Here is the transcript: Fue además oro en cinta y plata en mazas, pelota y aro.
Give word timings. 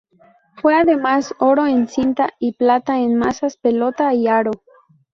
Fue 0.55 0.73
además 0.73 1.35
oro 1.37 1.67
en 1.67 1.87
cinta 1.87 2.33
y 2.39 2.53
plata 2.53 2.97
en 2.97 3.13
mazas, 3.13 3.57
pelota 3.57 4.15
y 4.15 4.27
aro. 4.27 4.49